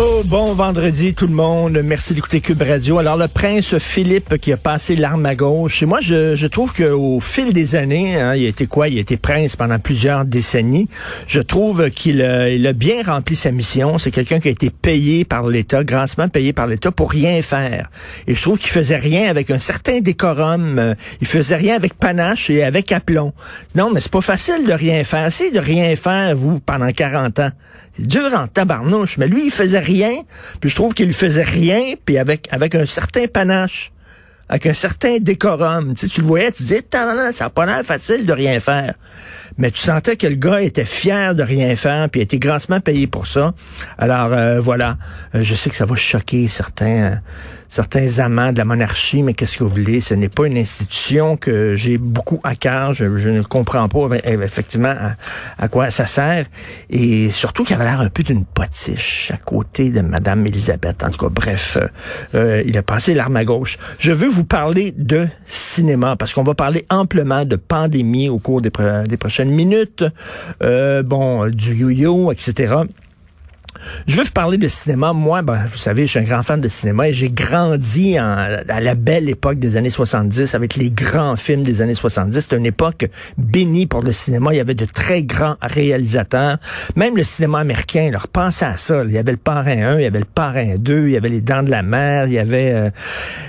[0.00, 1.80] Oh, bon vendredi tout le monde.
[1.82, 2.98] Merci d'écouter Cube Radio.
[2.98, 5.82] Alors, le prince Philippe qui a passé l'arme à gauche.
[5.82, 8.86] Moi, je, je trouve qu'au fil des années, hein, il a été quoi?
[8.86, 10.88] Il a été prince pendant plusieurs décennies.
[11.26, 13.98] Je trouve qu'il a, il a bien rempli sa mission.
[13.98, 17.90] C'est quelqu'un qui a été payé par l'État, grassement payé par l'État pour rien faire.
[18.28, 20.78] Et je trouve qu'il faisait rien avec un certain décorum.
[20.78, 23.32] Euh, Il faisait rien avec panache et avec aplomb.
[23.74, 25.26] Non, mais c'est pas facile de rien faire.
[25.26, 27.50] Essayez de rien faire, vous, pendant 40 ans.
[27.96, 29.18] C'est dur en tabarnouche.
[29.18, 30.14] Mais lui, il faisait rien.
[30.60, 33.92] Puis je trouve qu'il faisait rien, puis avec, avec un certain panache.
[34.50, 35.94] Avec un certain décorum.
[35.94, 38.94] Tu, tu le voyais, tu disais, ça n'a pas l'air facile de rien faire.
[39.58, 43.06] Mais tu sentais que le gars était fier de rien faire, puis était grassement payé
[43.06, 43.52] pour ça.
[43.98, 44.96] Alors euh, voilà,
[45.34, 47.14] Euh, je sais que ça va choquer certains, euh,
[47.68, 50.00] certains amants de la monarchie, mais qu'est-ce que vous voulez?
[50.00, 52.94] Ce n'est pas une institution que j'ai beaucoup à cœur.
[52.94, 54.94] Je, ne comprends pas euh, effectivement
[55.58, 56.46] à, quoi ça sert.
[56.90, 61.02] Et surtout qu'il avait l'air un peu d'une potiche à côté de Madame Elisabeth.
[61.02, 61.88] En tout cas, bref, euh,
[62.34, 63.78] euh, il a passé l'arme à gauche.
[63.98, 68.60] Je veux vous parler de cinéma parce qu'on va parler amplement de pandémie au cours
[68.60, 70.04] des prochaines minutes.
[70.62, 72.74] Euh, bon, du yo-yo, etc.
[74.06, 75.12] Je veux vous parler de cinéma.
[75.12, 78.24] Moi, ben, vous savez, je suis un grand fan de cinéma et j'ai grandi en-
[78.68, 82.40] à la belle époque des années 70 avec les grands films des années 70.
[82.40, 83.06] C'était une époque
[83.36, 84.52] bénie pour le cinéma.
[84.52, 86.58] Il y avait de très grands réalisateurs.
[86.96, 89.02] Même le cinéma américain, leur pensait à ça.
[89.04, 91.28] Il y avait le Parrain 1, il y avait le Parrain 2, il y avait
[91.28, 92.90] les Dents de la Mer, il y avait, euh,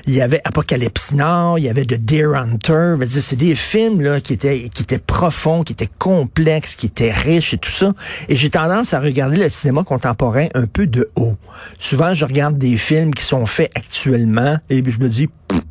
[0.05, 2.95] il y avait Apocalypse Now, il y avait The Deer Hunter.
[3.07, 7.53] C'est des films là qui étaient qui étaient profonds, qui étaient complexes, qui étaient riches
[7.53, 7.93] et tout ça.
[8.27, 10.18] Et j'ai tendance à regarder le cinéma contemporain
[10.53, 11.35] un peu de haut.
[11.79, 15.61] Souvent, je regarde des films qui sont faits actuellement et je me dis, Pff,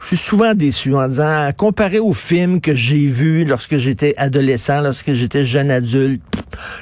[0.00, 4.80] je suis souvent déçu en disant, comparé aux films que j'ai vus lorsque j'étais adolescent,
[4.80, 6.22] lorsque j'étais jeune adulte,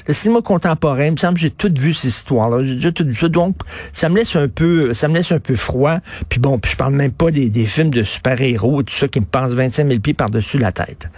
[0.07, 2.65] le cinéma contemporain, il me semble j'ai tout vu ces histoires-là.
[2.65, 3.29] J'ai déjà tout vu.
[3.29, 3.57] Donc,
[3.93, 5.99] ça me laisse un peu, ça me laisse un peu froid.
[6.29, 9.21] Puis bon, puis je parle même pas des, des films de super-héros, tout ça qui
[9.21, 11.09] me passe 25 000 pieds par-dessus la tête.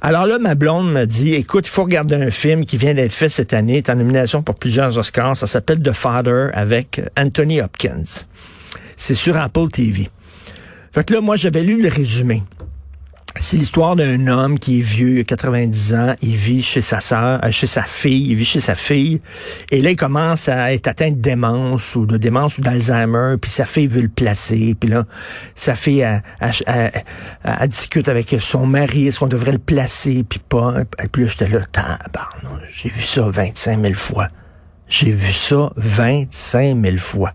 [0.00, 3.12] Alors là, ma blonde m'a dit, écoute, il faut regarder un film qui vient d'être
[3.12, 5.36] fait cette année, est en nomination pour plusieurs Oscars.
[5.36, 8.24] Ça s'appelle The Father avec Anthony Hopkins.
[8.96, 10.10] C'est sur Apple TV.
[10.92, 12.42] Fait que là, moi, j'avais lu le résumé.
[13.44, 17.00] C'est l'histoire d'un homme qui est vieux, il a 90 ans, il vit chez sa
[17.00, 19.20] sœur, euh, chez sa fille, il vit chez sa fille,
[19.70, 23.50] et là il commence à être atteint de démence ou de démence ou d'Alzheimer, puis
[23.50, 25.04] sa fille veut le placer, puis là
[25.54, 26.08] sa fille
[27.68, 31.48] discute avec son mari, est-ce qu'on devrait le placer, puis pas, et puis là j'étais
[31.48, 31.60] là,
[32.72, 34.28] j'ai vu ça 25 000 fois,
[34.88, 37.32] j'ai vu ça 25 000 fois.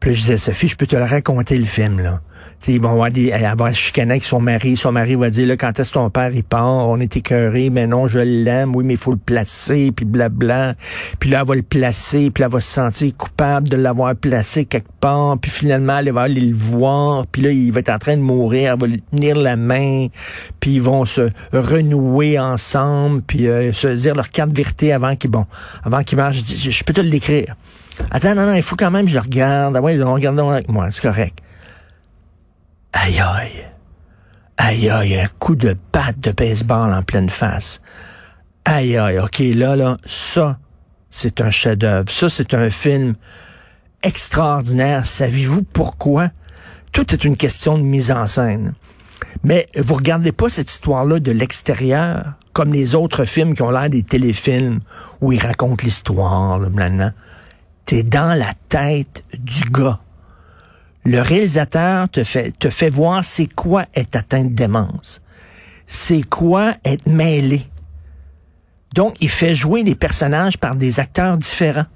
[0.00, 2.22] Puis là, je disais, Sophie, je peux te le raconter le film, là.
[2.60, 4.76] T'sais, ils vont avoir des, va se chicaner avec son mari.
[4.76, 6.66] Son mari va dire, là, quand est-ce ton père, il part?
[6.66, 8.76] On est écœuré, mais non, je l'aime.
[8.76, 10.74] Oui, mais il faut le placer, puis blabla.
[11.18, 14.14] Puis là, elle va le placer, puis là, elle va se sentir coupable de l'avoir
[14.14, 15.38] placé quelque part.
[15.38, 17.26] Puis finalement, elle va aller le voir.
[17.28, 18.74] Puis là, il va être en train de mourir.
[18.74, 20.08] Elle va lui tenir la main.
[20.60, 25.30] Puis ils vont se renouer ensemble, puis euh, se dire leur carte vérité avant qu'ils,
[25.30, 25.46] bon,
[25.82, 26.42] avant qu'ils marchent.
[26.46, 27.56] Je je, peux te le décrire.
[28.10, 29.74] Attends, non, non, il faut quand même que je le regarde.
[29.76, 31.38] Ah ouais, regardons avec moi, c'est correct.
[32.92, 33.66] Aïe aïe.
[34.56, 37.80] Aïe aïe, un coup de batte de baseball en pleine face.
[38.64, 40.58] Aïe aïe, ok, là, là, ça,
[41.08, 42.08] c'est un chef-d'œuvre.
[42.10, 43.14] Ça, c'est un film
[44.02, 45.06] extraordinaire.
[45.06, 46.30] Savez-vous pourquoi?
[46.92, 48.74] Tout est une question de mise en scène.
[49.44, 53.88] Mais vous regardez pas cette histoire-là de l'extérieur, comme les autres films qui ont l'air
[53.88, 54.80] des téléfilms
[55.20, 57.12] où ils racontent l'histoire, là, maintenant.
[57.86, 60.00] T'es dans la tête du gars.
[61.04, 65.20] Le réalisateur te fait, te fait voir c'est quoi être atteint de démence.
[65.86, 67.62] C'est quoi être mêlé.
[68.94, 71.86] Donc, il fait jouer les personnages par des acteurs différents.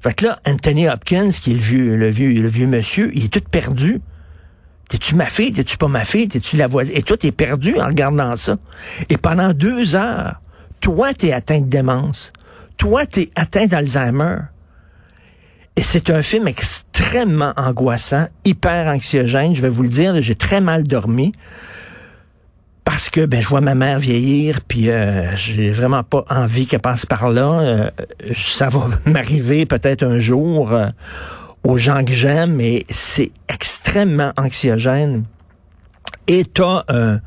[0.00, 3.26] Fait que là, Anthony Hopkins, qui est le vieux, le vieux, le vieux monsieur, il
[3.26, 4.00] est tout perdu.
[4.88, 5.52] T'es-tu ma fille?
[5.52, 6.28] T'es-tu pas ma fille?
[6.28, 6.94] T'es-tu la voisine?
[6.96, 8.56] Et toi, t'es perdu en regardant ça.
[9.08, 10.40] Et pendant deux heures,
[10.80, 12.32] toi, t'es atteint de démence.
[12.76, 14.36] Toi, t'es atteint d'Alzheimer.
[15.76, 19.54] Et c'est un film extrêmement angoissant, hyper anxiogène.
[19.54, 21.32] Je vais vous le dire, j'ai très mal dormi
[22.84, 26.80] parce que ben je vois ma mère vieillir, puis euh, j'ai vraiment pas envie qu'elle
[26.80, 27.60] passe par là.
[27.60, 27.90] Euh,
[28.34, 30.88] ça va m'arriver peut-être un jour euh,
[31.64, 35.24] aux gens que j'aime, mais c'est extrêmement anxiogène.
[36.28, 37.20] Et t'as un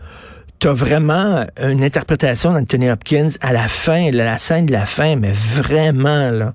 [0.59, 5.31] t'as vraiment une interprétation d'Anthony Hopkins à la fin, la scène de la fin, mais
[5.31, 6.53] vraiment, là.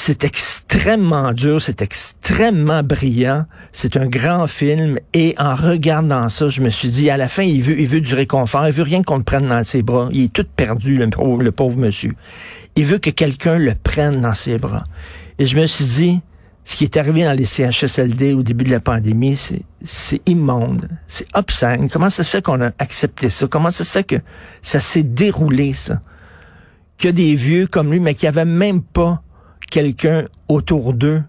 [0.00, 6.60] C'est extrêmement dur, c'est extrêmement brillant, c'est un grand film et en regardant ça, je
[6.60, 9.02] me suis dit à la fin il veut il veut du réconfort, il veut rien
[9.02, 12.14] qu'on le prenne dans ses bras, il est tout perdu le pauvre, monsieur.
[12.76, 14.84] Il veut que quelqu'un le prenne dans ses bras.
[15.40, 16.20] Et je me suis dit
[16.64, 19.36] ce qui est arrivé dans les CHSLD au début de la pandémie,
[19.84, 21.90] c'est immonde, c'est obscène.
[21.90, 23.48] Comment ça se fait qu'on a accepté ça?
[23.48, 24.16] Comment ça se fait que
[24.62, 26.00] ça s'est déroulé, ça?
[27.04, 29.22] A des vieux comme lui, mais qui avaient même pas
[29.70, 31.22] quelqu'un autour d'eux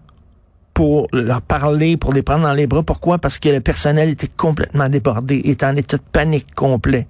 [0.74, 2.82] pour leur parler, pour les prendre dans les bras.
[2.82, 3.18] Pourquoi?
[3.18, 7.06] Parce que le personnel était complètement débordé, était en état de panique complet.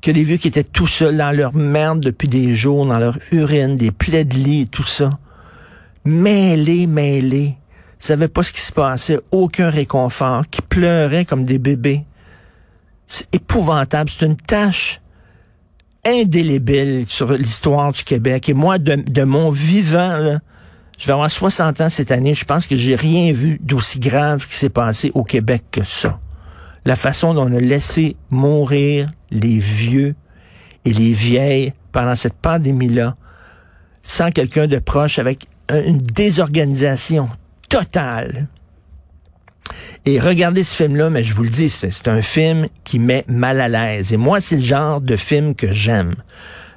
[0.00, 3.18] Que des vieux qui étaient tout seuls dans leur merde depuis des jours, dans leur
[3.30, 5.18] urine, des plaies de lit, tout ça
[6.04, 7.56] mêlés, mêlés,
[7.98, 12.04] savaient pas ce qui se passait, aucun réconfort, qui pleuraient comme des bébés.
[13.06, 14.10] C'est épouvantable.
[14.10, 15.00] C'est une tâche
[16.04, 18.48] indélébile sur l'histoire du Québec.
[18.48, 20.38] Et moi, de, mon vivant,
[20.98, 24.46] je vais avoir 60 ans cette année, je pense que j'ai rien vu d'aussi grave
[24.46, 26.18] qui s'est passé au Québec que ça.
[26.84, 30.14] La façon dont on a laissé mourir les vieux
[30.84, 33.16] et les vieilles pendant cette pandémie-là,
[34.02, 37.28] sans quelqu'un de proche, avec une désorganisation
[37.68, 38.48] totale.
[40.04, 43.60] Et regardez ce film-là, mais je vous le dis, c'est un film qui met mal
[43.60, 44.12] à l'aise.
[44.12, 46.16] Et moi, c'est le genre de film que j'aime.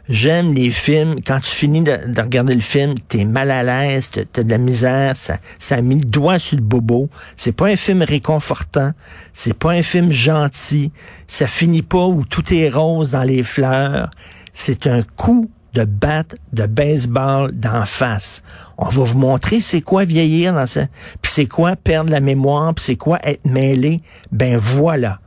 [0.07, 4.43] J'aime les films, quand tu finis de, regarder le film, t'es mal à l'aise, t'as
[4.43, 7.09] de la misère, ça, ça a mis le doigt sur le bobo.
[7.35, 8.91] C'est pas un film réconfortant,
[9.33, 10.91] c'est pas un film gentil,
[11.25, 14.11] ça finit pas où tout est rose dans les fleurs.
[14.53, 18.41] C'est un coup de batte de baseball d'en face.
[18.77, 20.87] On va vous montrer c'est quoi vieillir dans ça,
[21.21, 24.01] puis c'est quoi perdre la mémoire, puis c'est quoi être mêlé.
[24.31, 25.19] Ben voilà.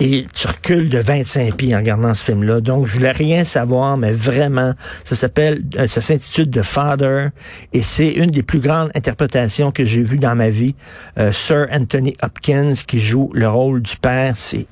[0.00, 2.60] Et tu recules de 25 pieds en regardant ce film-là.
[2.60, 7.30] Donc, je voulais rien savoir, mais vraiment, ça s'appelle, euh, ça s'intitule The Father,
[7.72, 10.76] et c'est une des plus grandes interprétations que j'ai vues dans ma vie.
[11.18, 14.66] Euh, Sir Anthony Hopkins qui joue le rôle du père, c'est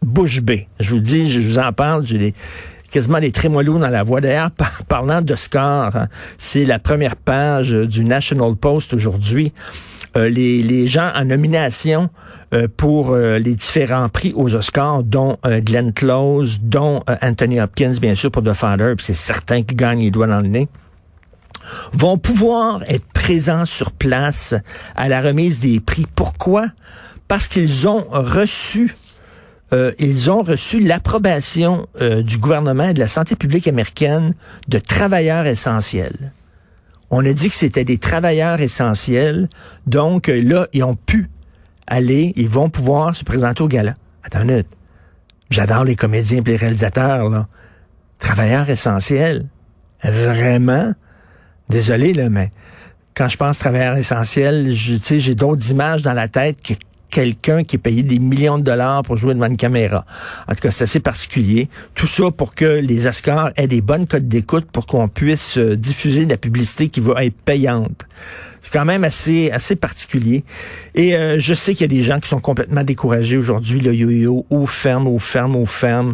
[0.00, 0.66] bouche bée.
[0.80, 2.34] Je vous dis, je vous en parle, j'ai des
[2.90, 4.20] quasiment des trémolos dans la voix.
[4.20, 4.50] D'ailleurs,
[4.88, 6.08] parlant d'Oscar, hein,
[6.38, 9.52] c'est la première page du National Post aujourd'hui.
[10.16, 12.10] Euh, les, gens en nomination
[12.52, 18.16] euh, pour euh, les différents prix aux Oscars, dont Glenn Close, dont Anthony Hopkins, bien
[18.16, 20.68] sûr, pour The Father, puis c'est certain qu'il gagne les doigts dans le nez
[21.92, 24.54] vont pouvoir être présents sur place
[24.96, 26.06] à la remise des prix.
[26.16, 26.66] Pourquoi?
[27.28, 28.96] Parce qu'ils ont reçu
[29.72, 34.34] euh, ils ont reçu l'approbation euh, du gouvernement et de la santé publique américaine
[34.68, 36.32] de travailleurs essentiels.
[37.10, 39.48] On a dit que c'était des travailleurs essentiels,
[39.86, 41.28] donc euh, là, ils ont pu
[41.86, 43.94] aller, ils vont pouvoir se présenter au gala.
[44.24, 44.76] Attends une minute.
[45.50, 47.48] J'adore les comédiens et les réalisateurs, là.
[48.18, 49.46] Travailleurs essentiels.
[50.02, 50.92] Vraiment?
[51.68, 52.52] Désolé, là, mais
[53.14, 56.74] quand je pense travailleurs essentiels, j'ai d'autres images dans la tête que
[57.10, 60.04] quelqu'un qui est des millions de dollars pour jouer devant une caméra.
[60.48, 61.68] En tout cas, c'est assez particulier.
[61.94, 65.76] Tout ça pour que les Oscars aient des bonnes codes d'écoute pour qu'on puisse euh,
[65.76, 68.06] diffuser de la publicité qui va être payante.
[68.62, 70.44] C'est quand même assez assez particulier.
[70.94, 73.80] Et euh, je sais qu'il y a des gens qui sont complètement découragés aujourd'hui.
[73.80, 76.12] Le yo-yo, ou ferme, ou ferme, ou ferme.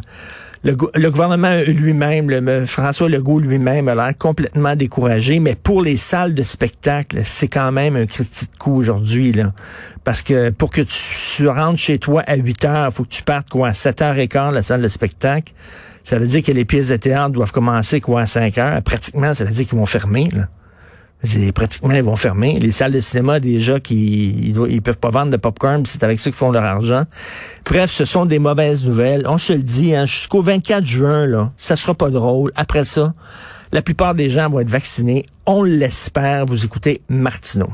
[0.67, 6.43] Le, gouvernement lui-même, François Legault lui-même a l'air complètement découragé, mais pour les salles de
[6.43, 9.31] spectacle, c'est quand même un critique coup aujourd'hui.
[9.31, 9.53] là,
[10.03, 13.49] Parce que pour que tu, rentres chez toi à 8 heures, faut que tu partes
[13.49, 15.53] quoi, à 7 h et quart la salle de spectacle.
[16.03, 18.83] Ça veut dire que les pièces de théâtre doivent commencer quoi à 5 heures.
[18.83, 20.31] Pratiquement, ça veut dire qu'ils vont fermer.
[20.33, 20.49] Là
[21.55, 22.59] pratiquement, ils vont fermer.
[22.59, 26.31] Les salles de cinéma, déjà, qui ils, peuvent pas vendre de popcorn, c'est avec ça
[26.31, 27.05] qu'ils font leur argent.
[27.65, 29.27] Bref, ce sont des mauvaises nouvelles.
[29.27, 32.53] On se le dit, hein, jusqu'au 24 juin, là, ça sera pas drôle.
[32.55, 33.15] Après ça,
[33.73, 35.25] la plupart des gens vont être vaccinés.
[35.47, 36.47] On l'espère.
[36.47, 37.71] Vous écoutez Martineau.